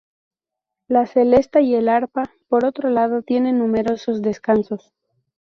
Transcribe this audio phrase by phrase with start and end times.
[0.87, 4.95] La celesta y el arpa, por otro lado, tienen numerosos descansos.